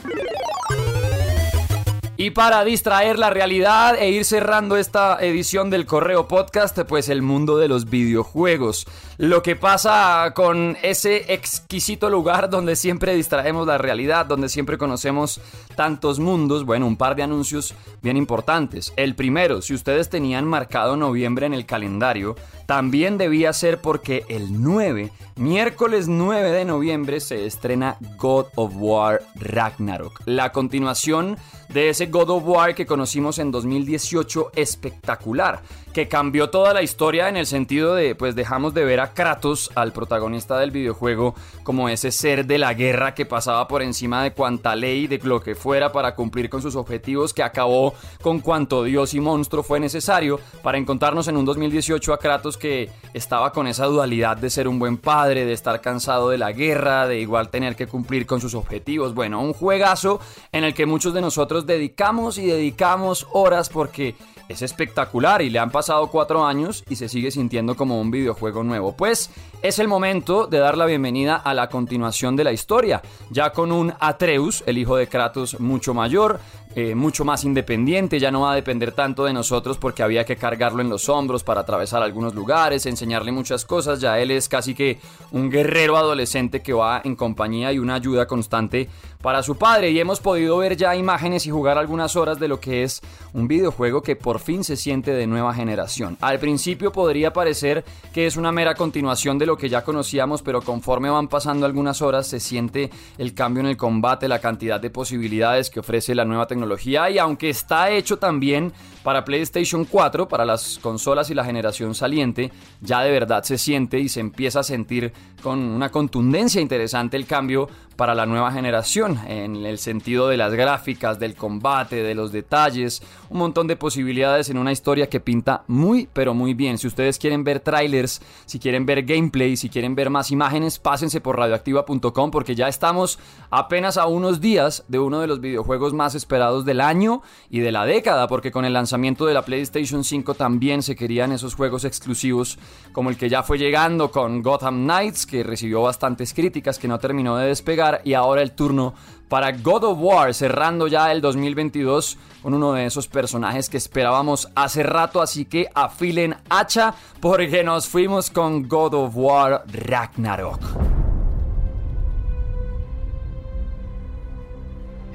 Y 2.19 2.31
para 2.31 2.65
distraer 2.65 3.19
la 3.19 3.29
realidad 3.29 3.95
e 3.95 4.09
ir 4.09 4.25
cerrando 4.25 4.75
esta 4.75 5.23
edición 5.23 5.69
del 5.69 5.85
Correo 5.85 6.27
Podcast, 6.27 6.79
pues 6.87 7.09
el 7.09 7.21
mundo 7.21 7.59
de 7.59 7.67
los 7.67 7.91
videojuegos. 7.91 8.87
Lo 9.19 9.43
que 9.43 9.55
pasa 9.55 10.33
con 10.33 10.77
ese 10.81 11.31
exquisito 11.31 12.09
lugar 12.09 12.49
donde 12.49 12.75
siempre 12.75 13.13
distraemos 13.13 13.67
la 13.67 13.77
realidad, 13.77 14.25
donde 14.25 14.49
siempre 14.49 14.79
conocemos 14.79 15.39
tantos 15.75 16.17
mundos. 16.17 16.65
Bueno, 16.65 16.87
un 16.87 16.97
par 16.97 17.15
de 17.15 17.21
anuncios 17.21 17.75
bien 18.01 18.17
importantes. 18.17 18.91
El 18.95 19.13
primero, 19.13 19.61
si 19.61 19.75
ustedes 19.75 20.09
tenían 20.09 20.45
marcado 20.45 20.97
noviembre 20.97 21.45
en 21.45 21.53
el 21.53 21.67
calendario, 21.67 22.35
también 22.67 23.17
debía 23.17 23.53
ser 23.53 23.79
porque 23.79 24.25
el 24.27 24.61
9, 24.61 25.11
miércoles 25.37 26.09
9 26.09 26.51
de 26.51 26.65
noviembre, 26.65 27.21
se 27.21 27.45
estrena 27.45 27.97
God 28.17 28.47
of 28.55 28.73
War 28.75 29.23
Ragnarok. 29.35 30.21
La 30.25 30.51
continuación 30.51 31.37
de 31.69 31.89
ese 31.89 32.07
God 32.07 32.29
of 32.29 32.43
War 32.45 32.75
que 32.75 32.85
conocimos 32.85 33.39
en 33.39 33.51
2018 33.51 34.51
espectacular, 34.55 35.61
que 35.97 36.07
cambió 36.07 36.51
toda 36.51 36.75
la 36.75 36.83
historia 36.83 37.27
en 37.27 37.37
el 37.37 37.47
sentido 37.47 37.95
de, 37.95 38.13
pues 38.13 38.35
dejamos 38.35 38.75
de 38.75 38.85
ver 38.85 38.99
a 38.99 39.15
Kratos, 39.15 39.71
al 39.73 39.93
protagonista 39.93 40.59
del 40.59 40.69
videojuego, 40.69 41.33
como 41.63 41.89
ese 41.89 42.11
ser 42.11 42.45
de 42.45 42.59
la 42.59 42.75
guerra 42.75 43.15
que 43.15 43.25
pasaba 43.25 43.67
por 43.67 43.81
encima 43.81 44.21
de 44.21 44.31
cuanta 44.31 44.75
ley, 44.75 45.07
de 45.07 45.17
lo 45.23 45.41
que 45.41 45.55
fuera 45.55 45.91
para 45.91 46.13
cumplir 46.13 46.51
con 46.51 46.61
sus 46.61 46.75
objetivos, 46.75 47.33
que 47.33 47.41
acabó 47.41 47.95
con 48.21 48.41
cuanto 48.41 48.83
dios 48.83 49.15
y 49.15 49.19
monstruo 49.19 49.63
fue 49.63 49.79
necesario 49.79 50.39
para 50.61 50.77
encontrarnos 50.77 51.29
en 51.29 51.37
un 51.37 51.45
2018 51.45 52.13
a 52.13 52.19
Kratos 52.19 52.57
que 52.57 52.91
estaba 53.15 53.51
con 53.51 53.65
esa 53.65 53.87
dualidad 53.87 54.37
de 54.37 54.51
ser 54.51 54.67
un 54.67 54.77
buen 54.77 54.97
padre, 54.97 55.45
de 55.45 55.53
estar 55.53 55.81
cansado 55.81 56.29
de 56.29 56.37
la 56.37 56.51
guerra, 56.51 57.07
de 57.07 57.19
igual 57.19 57.49
tener 57.49 57.75
que 57.75 57.87
cumplir 57.87 58.27
con 58.27 58.39
sus 58.39 58.53
objetivos. 58.53 59.15
Bueno, 59.15 59.41
un 59.41 59.53
juegazo 59.53 60.19
en 60.51 60.63
el 60.63 60.75
que 60.75 60.85
muchos 60.85 61.15
de 61.15 61.21
nosotros 61.21 61.65
dedicamos 61.65 62.37
y 62.37 62.45
dedicamos 62.45 63.25
horas 63.31 63.69
porque 63.69 64.13
es 64.47 64.61
espectacular 64.61 65.41
y 65.41 65.49
le 65.49 65.59
han 65.59 65.71
pasado 65.71 65.86
cuatro 66.11 66.45
años 66.45 66.83
y 66.89 66.95
se 66.95 67.09
sigue 67.09 67.31
sintiendo 67.31 67.75
como 67.75 67.99
un 67.99 68.11
videojuego 68.11 68.63
nuevo. 68.63 68.95
Pues 68.95 69.29
es 69.61 69.79
el 69.79 69.87
momento 69.87 70.47
de 70.47 70.59
dar 70.59 70.77
la 70.77 70.85
bienvenida 70.85 71.35
a 71.35 71.53
la 71.53 71.69
continuación 71.69 72.35
de 72.35 72.43
la 72.43 72.51
historia, 72.51 73.01
ya 73.29 73.51
con 73.51 73.71
un 73.71 73.93
Atreus, 73.99 74.63
el 74.67 74.77
hijo 74.77 74.97
de 74.97 75.07
Kratos 75.07 75.59
mucho 75.59 75.93
mayor, 75.93 76.39
eh, 76.79 76.93
mucho 76.93 77.25
más 77.25 77.43
independiente, 77.43 78.19
ya 78.19 78.29
no 78.29 78.41
va 78.41 78.51
a 78.51 78.55
depender 78.55 78.91
tanto 78.91 79.25
de 79.25 79.33
nosotros 79.33 79.79
porque 79.79 80.03
había 80.03 80.25
que 80.25 80.35
cargarlo 80.35 80.83
en 80.83 80.89
los 80.89 81.09
hombros 81.09 81.43
para 81.43 81.61
atravesar 81.61 82.03
algunos 82.03 82.35
lugares, 82.35 82.85
enseñarle 82.85 83.31
muchas 83.31 83.65
cosas, 83.65 83.99
ya 83.99 84.19
él 84.19 84.29
es 84.29 84.47
casi 84.47 84.75
que 84.75 84.99
un 85.31 85.49
guerrero 85.49 85.97
adolescente 85.97 86.61
que 86.61 86.73
va 86.73 87.01
en 87.03 87.15
compañía 87.15 87.73
y 87.73 87.79
una 87.79 87.95
ayuda 87.95 88.27
constante 88.27 88.89
para 89.23 89.41
su 89.41 89.57
padre 89.57 89.89
y 89.89 89.99
hemos 89.99 90.19
podido 90.19 90.59
ver 90.59 90.77
ya 90.77 90.95
imágenes 90.95 91.47
y 91.47 91.49
jugar 91.49 91.79
algunas 91.79 92.15
horas 92.15 92.39
de 92.39 92.47
lo 92.47 92.59
que 92.59 92.83
es 92.83 93.01
un 93.33 93.47
videojuego 93.47 94.03
que 94.03 94.15
por 94.15 94.37
fin 94.37 94.63
se 94.63 94.77
siente 94.77 95.13
de 95.13 95.25
nueva 95.25 95.55
generación. 95.55 96.15
Al 96.21 96.37
principio 96.37 96.91
podría 96.91 97.33
parecer 97.33 97.83
que 98.13 98.27
es 98.27 98.37
una 98.37 98.51
mera 98.51 98.75
continuación 98.75 99.39
de 99.39 99.47
lo 99.47 99.57
que 99.57 99.67
ya 99.67 99.83
conocíamos, 99.83 100.43
pero 100.43 100.61
conforme 100.61 101.09
van 101.09 101.27
pasando 101.27 101.65
algunas 101.65 102.03
horas 102.03 102.27
se 102.27 102.39
siente 102.39 102.91
el 103.17 103.33
cambio 103.33 103.61
en 103.61 103.67
el 103.67 103.77
combate, 103.77 104.27
la 104.27 104.37
cantidad 104.37 104.79
de 104.79 104.91
posibilidades 104.91 105.71
que 105.71 105.79
ofrece 105.79 106.13
la 106.13 106.23
nueva 106.23 106.45
tecnología 106.45 106.66
y 107.09 107.17
aunque 107.17 107.49
está 107.49 107.89
hecho 107.91 108.17
también 108.17 108.73
para 109.07 109.23
PlayStation 109.23 109.85
4, 109.85 110.27
para 110.27 110.43
las 110.43 110.79
consolas 110.79 111.29
y 111.29 111.33
la 111.33 111.45
generación 111.45 111.95
saliente, 111.95 112.51
ya 112.81 112.99
de 113.03 113.09
verdad 113.09 113.41
se 113.43 113.57
siente 113.57 114.01
y 114.01 114.09
se 114.09 114.19
empieza 114.19 114.59
a 114.59 114.63
sentir 114.63 115.13
con 115.41 115.59
una 115.59 115.87
contundencia 115.87 116.59
interesante 116.59 117.15
el 117.15 117.25
cambio 117.25 117.69
para 117.95 118.13
la 118.13 118.25
nueva 118.25 118.51
generación, 118.51 119.19
en 119.27 119.65
el 119.65 119.79
sentido 119.79 120.27
de 120.27 120.37
las 120.37 120.53
gráficas, 120.53 121.19
del 121.19 121.35
combate, 121.35 122.03
de 122.03 122.13
los 122.15 122.31
detalles, 122.31 123.01
un 123.29 123.39
montón 123.39 123.65
de 123.65 123.75
posibilidades 123.75 124.49
en 124.49 124.57
una 124.57 124.73
historia 124.73 125.09
que 125.09 125.19
pinta 125.19 125.63
muy 125.67 126.07
pero 126.11 126.33
muy 126.33 126.53
bien. 126.53 126.77
Si 126.77 126.85
ustedes 126.85 127.17
quieren 127.17 127.43
ver 127.43 127.61
trailers, 127.61 128.21
si 128.45 128.59
quieren 128.59 128.85
ver 128.85 129.03
gameplay, 129.03 129.55
si 129.55 129.69
quieren 129.69 129.95
ver 129.95 130.09
más 130.09 130.31
imágenes, 130.31 130.79
pásense 130.79 131.21
por 131.21 131.37
radioactiva.com 131.37 132.29
porque 132.29 132.55
ya 132.55 132.67
estamos 132.67 133.17
apenas 133.49 133.97
a 133.97 134.05
unos 134.05 134.41
días 134.41 134.83
de 134.89 134.99
uno 134.99 135.21
de 135.21 135.27
los 135.27 135.39
videojuegos 135.39 135.93
más 135.93 136.13
esperados 136.13 136.65
del 136.65 136.81
año 136.81 137.23
y 137.49 137.61
de 137.61 137.71
la 137.71 137.85
década, 137.85 138.27
porque 138.27 138.51
con 138.51 138.65
el 138.65 138.73
lanzamiento 138.73 138.96
de 138.97 139.33
la 139.33 139.45
PlayStation 139.45 140.03
5 140.03 140.33
también 140.33 140.81
se 140.81 140.95
querían 140.95 141.31
esos 141.31 141.53
juegos 141.53 141.85
exclusivos 141.85 142.57
como 142.91 143.11
el 143.11 143.17
que 143.17 143.29
ya 143.29 143.43
fue 143.43 143.59
llegando 143.59 144.09
con 144.09 144.41
Gotham 144.41 144.85
Knights, 144.85 145.27
que 145.27 145.43
recibió 145.43 145.83
bastantes 145.83 146.33
críticas, 146.33 146.79
que 146.79 146.87
no 146.87 146.97
terminó 146.97 147.37
de 147.37 147.47
despegar 147.47 148.01
y 148.03 148.15
ahora 148.15 148.41
el 148.41 148.53
turno 148.53 148.95
para 149.29 149.51
God 149.51 149.83
of 149.83 149.99
War, 150.01 150.33
cerrando 150.33 150.87
ya 150.87 151.11
el 151.11 151.21
2022 151.21 152.17
con 152.41 152.55
uno 152.55 152.73
de 152.73 152.87
esos 152.87 153.07
personajes 153.07 153.69
que 153.69 153.77
esperábamos 153.77 154.49
hace 154.55 154.81
rato, 154.81 155.21
así 155.21 155.45
que 155.45 155.67
afilen 155.75 156.35
hacha 156.49 156.95
porque 157.19 157.63
nos 157.63 157.87
fuimos 157.87 158.31
con 158.31 158.67
God 158.67 158.93
of 158.95 159.11
War 159.15 159.63
Ragnarok. 159.67 160.59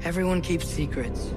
Everyone 0.05 0.41
keeps 0.41 0.67
secrets. 0.67 1.33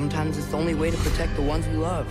Sometimes 0.00 0.38
it's 0.38 0.46
the 0.46 0.56
only 0.56 0.72
way 0.72 0.90
to 0.90 0.96
protect 0.96 1.36
the 1.36 1.42
ones 1.42 1.68
we 1.68 1.76
love. 1.76 2.06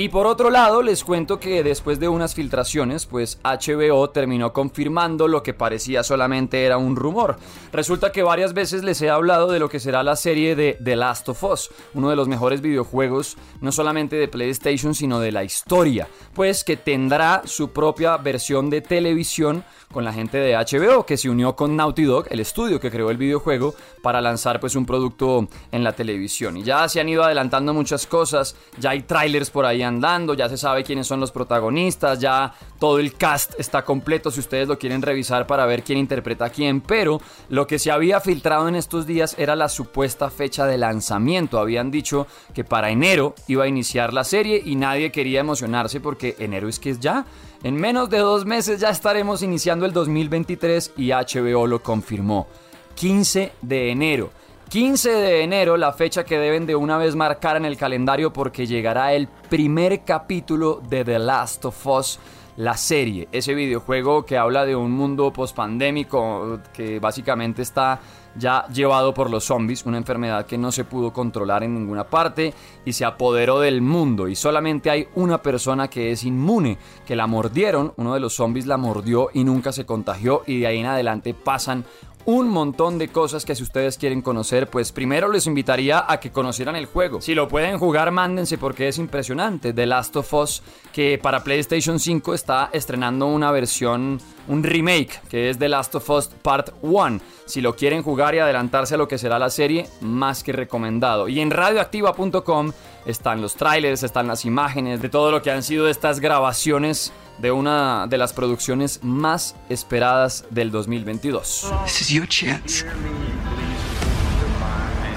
Y 0.00 0.08
por 0.08 0.26
otro 0.26 0.48
lado, 0.48 0.80
les 0.80 1.04
cuento 1.04 1.38
que 1.38 1.62
después 1.62 2.00
de 2.00 2.08
unas 2.08 2.34
filtraciones, 2.34 3.04
pues 3.04 3.38
HBO 3.44 4.08
terminó 4.08 4.54
confirmando 4.54 5.28
lo 5.28 5.42
que 5.42 5.52
parecía 5.52 6.02
solamente 6.02 6.64
era 6.64 6.78
un 6.78 6.96
rumor. 6.96 7.36
Resulta 7.70 8.10
que 8.10 8.22
varias 8.22 8.54
veces 8.54 8.82
les 8.82 9.02
he 9.02 9.10
hablado 9.10 9.52
de 9.52 9.58
lo 9.58 9.68
que 9.68 9.78
será 9.78 10.02
la 10.02 10.16
serie 10.16 10.56
de 10.56 10.78
The 10.82 10.96
Last 10.96 11.28
of 11.28 11.44
Us, 11.44 11.70
uno 11.92 12.08
de 12.08 12.16
los 12.16 12.28
mejores 12.28 12.62
videojuegos 12.62 13.36
no 13.60 13.72
solamente 13.72 14.16
de 14.16 14.26
PlayStation, 14.26 14.94
sino 14.94 15.20
de 15.20 15.32
la 15.32 15.44
historia, 15.44 16.08
pues 16.32 16.64
que 16.64 16.78
tendrá 16.78 17.42
su 17.44 17.68
propia 17.70 18.16
versión 18.16 18.70
de 18.70 18.80
televisión 18.80 19.64
con 19.92 20.04
la 20.04 20.12
gente 20.12 20.38
de 20.38 20.54
HBO 20.54 21.04
que 21.04 21.16
se 21.16 21.28
unió 21.28 21.56
con 21.56 21.76
Naughty 21.76 22.04
Dog, 22.04 22.26
el 22.30 22.40
estudio 22.40 22.78
que 22.80 22.90
creó 22.90 23.10
el 23.10 23.16
videojuego, 23.16 23.74
para 24.02 24.20
lanzar 24.20 24.60
pues 24.60 24.76
un 24.76 24.86
producto 24.86 25.48
en 25.72 25.84
la 25.84 25.92
televisión. 25.92 26.56
Y 26.56 26.62
ya 26.62 26.88
se 26.88 27.00
han 27.00 27.08
ido 27.08 27.24
adelantando 27.24 27.74
muchas 27.74 28.06
cosas, 28.06 28.56
ya 28.78 28.90
hay 28.90 29.02
trailers 29.02 29.50
por 29.50 29.66
ahí 29.66 29.82
andando, 29.90 30.34
ya 30.34 30.48
se 30.48 30.56
sabe 30.56 30.82
quiénes 30.82 31.06
son 31.06 31.20
los 31.20 31.30
protagonistas, 31.30 32.18
ya 32.18 32.54
todo 32.78 32.98
el 32.98 33.12
cast 33.14 33.52
está 33.58 33.84
completo 33.84 34.30
si 34.30 34.40
ustedes 34.40 34.66
lo 34.66 34.78
quieren 34.78 35.02
revisar 35.02 35.46
para 35.46 35.66
ver 35.66 35.82
quién 35.82 35.98
interpreta 35.98 36.46
a 36.46 36.50
quién, 36.50 36.80
pero 36.80 37.20
lo 37.50 37.66
que 37.66 37.78
se 37.78 37.90
había 37.90 38.20
filtrado 38.20 38.68
en 38.68 38.76
estos 38.76 39.06
días 39.06 39.34
era 39.38 39.54
la 39.54 39.68
supuesta 39.68 40.30
fecha 40.30 40.66
de 40.66 40.78
lanzamiento. 40.78 41.58
Habían 41.58 41.90
dicho 41.90 42.26
que 42.54 42.64
para 42.64 42.90
enero 42.90 43.34
iba 43.48 43.64
a 43.64 43.68
iniciar 43.68 44.14
la 44.14 44.24
serie 44.24 44.62
y 44.64 44.76
nadie 44.76 45.12
quería 45.12 45.40
emocionarse 45.40 46.00
porque 46.00 46.36
enero 46.38 46.68
es 46.68 46.78
que 46.78 46.90
es 46.90 47.00
ya. 47.00 47.26
En 47.62 47.74
menos 47.76 48.08
de 48.08 48.18
dos 48.18 48.46
meses 48.46 48.80
ya 48.80 48.88
estaremos 48.88 49.42
iniciando 49.42 49.84
el 49.84 49.92
2023 49.92 50.92
y 50.96 51.10
HBO 51.10 51.66
lo 51.66 51.82
confirmó. 51.82 52.46
15 52.94 53.52
de 53.60 53.90
enero. 53.90 54.30
15 54.70 55.10
de 55.10 55.42
enero, 55.42 55.76
la 55.76 55.92
fecha 55.92 56.22
que 56.22 56.38
deben 56.38 56.64
de 56.64 56.76
una 56.76 56.96
vez 56.96 57.16
marcar 57.16 57.56
en 57.56 57.64
el 57.64 57.76
calendario 57.76 58.32
porque 58.32 58.68
llegará 58.68 59.14
el 59.14 59.26
primer 59.26 60.04
capítulo 60.04 60.80
de 60.88 61.04
The 61.04 61.18
Last 61.18 61.64
of 61.64 61.86
Us 61.88 62.20
la 62.56 62.76
serie, 62.76 63.26
ese 63.32 63.54
videojuego 63.54 64.24
que 64.24 64.38
habla 64.38 64.64
de 64.64 64.76
un 64.76 64.92
mundo 64.92 65.32
pospandémico 65.32 66.60
que 66.72 67.00
básicamente 67.00 67.62
está 67.62 67.98
ya 68.36 68.66
llevado 68.68 69.12
por 69.12 69.28
los 69.28 69.44
zombies, 69.44 69.86
una 69.86 69.96
enfermedad 69.96 70.46
que 70.46 70.58
no 70.58 70.70
se 70.70 70.84
pudo 70.84 71.12
controlar 71.12 71.64
en 71.64 71.74
ninguna 71.74 72.04
parte 72.04 72.54
y 72.84 72.92
se 72.92 73.04
apoderó 73.04 73.58
del 73.60 73.82
mundo. 73.82 74.28
Y 74.28 74.36
solamente 74.36 74.90
hay 74.90 75.08
una 75.16 75.42
persona 75.42 75.88
que 75.88 76.12
es 76.12 76.22
inmune, 76.22 76.78
que 77.06 77.16
la 77.16 77.26
mordieron, 77.26 77.92
uno 77.96 78.14
de 78.14 78.20
los 78.20 78.34
zombies 78.34 78.66
la 78.66 78.76
mordió 78.76 79.30
y 79.32 79.42
nunca 79.42 79.72
se 79.72 79.86
contagió 79.86 80.42
y 80.46 80.60
de 80.60 80.66
ahí 80.68 80.78
en 80.78 80.86
adelante 80.86 81.34
pasan 81.34 81.84
un 82.24 82.48
montón 82.48 82.98
de 82.98 83.08
cosas 83.08 83.44
que 83.44 83.54
si 83.54 83.62
ustedes 83.62 83.98
quieren 83.98 84.22
conocer, 84.22 84.68
pues 84.68 84.92
primero 84.92 85.30
les 85.30 85.46
invitaría 85.46 86.04
a 86.06 86.20
que 86.20 86.30
conocieran 86.30 86.76
el 86.76 86.86
juego. 86.86 87.20
Si 87.20 87.34
lo 87.34 87.48
pueden 87.48 87.78
jugar, 87.78 88.10
mándense 88.10 88.58
porque 88.58 88.88
es 88.88 88.98
impresionante. 88.98 89.72
The 89.72 89.86
Last 89.86 90.16
of 90.16 90.32
Us, 90.34 90.62
que 90.92 91.18
para 91.18 91.42
PlayStation 91.42 91.98
5 91.98 92.34
está 92.34 92.70
estrenando 92.72 93.26
una 93.26 93.50
versión, 93.50 94.20
un 94.48 94.62
remake, 94.62 95.20
que 95.28 95.50
es 95.50 95.58
The 95.58 95.68
Last 95.68 95.94
of 95.94 96.10
Us 96.10 96.28
Part 96.42 96.74
1. 96.82 97.20
Si 97.46 97.60
lo 97.60 97.74
quieren 97.74 98.02
jugar 98.02 98.34
y 98.34 98.38
adelantarse 98.38 98.94
a 98.94 98.98
lo 98.98 99.08
que 99.08 99.18
será 99.18 99.38
la 99.38 99.50
serie, 99.50 99.86
más 100.00 100.42
que 100.42 100.52
recomendado. 100.52 101.28
Y 101.28 101.40
en 101.40 101.50
radioactiva.com 101.50 102.72
están 103.06 103.40
los 103.40 103.54
trailers, 103.54 104.02
están 104.02 104.26
las 104.26 104.44
imágenes 104.44 105.00
de 105.00 105.08
todo 105.08 105.30
lo 105.30 105.42
que 105.42 105.50
han 105.50 105.62
sido 105.62 105.88
estas 105.88 106.20
grabaciones 106.20 107.12
de 107.38 107.52
una 107.52 108.06
de 108.06 108.18
las 108.18 108.32
producciones 108.32 109.00
más 109.02 109.56
esperadas 109.68 110.44
del 110.50 110.70
2022. 110.70 111.72
This 111.84 112.02
is 112.02 112.08
your 112.08 112.28
chance. 112.28 112.84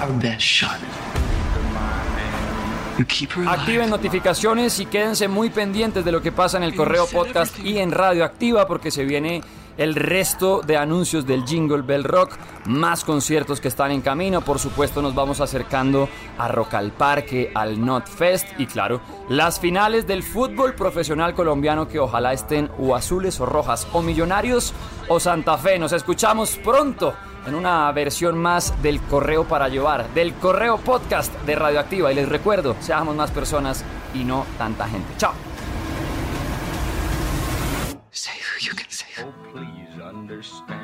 Our 0.02 0.14
best 0.20 0.42
shot. 0.42 0.80
You 2.98 3.06
keep 3.06 3.32
her 3.32 3.40
alive. 3.40 3.60
Activen 3.60 3.90
notificaciones 3.90 4.80
y 4.80 4.86
quédense 4.86 5.28
muy 5.28 5.50
pendientes 5.50 6.06
de 6.06 6.12
lo 6.12 6.22
que 6.22 6.32
pasa 6.32 6.58
en 6.58 6.64
el 6.64 6.76
correo 6.76 7.08
podcast 7.08 7.58
y 7.60 7.80
en 7.80 7.92
Radio 7.92 8.24
Activa 8.24 8.68
porque 8.68 8.92
se 8.92 9.04
viene 9.04 9.42
el 9.78 9.96
resto 9.96 10.62
de 10.62 10.78
anuncios 10.78 11.26
del 11.26 11.46
Jingle 11.46 11.82
Bell 11.82 12.04
Rock, 12.04 12.38
más 12.66 13.04
conciertos 13.04 13.60
que 13.60 13.68
están 13.68 13.92
en 13.92 14.02
camino, 14.02 14.42
por 14.42 14.60
supuesto 14.60 15.02
nos 15.02 15.16
vamos 15.16 15.42
acercando 15.42 16.08
a 16.38 16.48
Rock 16.48 16.76
al 16.76 16.92
Parque, 16.92 17.52
al 17.54 17.84
Not 17.84 18.08
Fest 18.08 18.48
y 18.58 18.66
claro, 18.66 19.02
las 19.30 19.60
finales 19.60 20.08
del 20.08 20.24
fútbol 20.24 20.76
profesional 20.76 21.34
colombiano 21.34 21.88
que 21.88 22.00
ojalá 22.00 22.34
estén 22.34 22.70
o 22.78 22.96
azules 22.96 23.40
o 23.40 23.46
rojas 23.46 23.88
o 23.94 24.02
millonarios 24.02 24.74
o 25.08 25.20
Santa 25.20 25.58
Fe. 25.58 25.80
Nos 25.80 25.94
escuchamos 25.94 26.58
pronto 26.64 27.14
en 27.46 27.56
una 27.56 27.92
versión 27.92 28.38
más 28.38 28.82
del 28.82 29.02
correo 29.02 29.44
para 29.46 29.68
llevar, 29.68 30.08
del 30.14 30.34
correo 30.36 30.78
podcast 30.78 31.34
de 31.44 31.56
Radioactiva. 31.56 32.12
Y 32.12 32.16
les 32.16 32.30
recuerdo, 32.30 32.76
seamos 32.80 33.16
más 33.16 33.32
personas 33.32 33.84
y 34.14 34.24
no 34.24 34.46
tanta 34.58 34.88
gente. 34.88 35.14
Chao. 35.18 35.53
Understand. 40.44 40.83